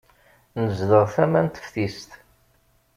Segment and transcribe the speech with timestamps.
[0.63, 2.11] Nezdeɣ tama n teftist.